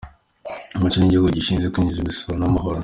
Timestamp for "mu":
0.79-0.87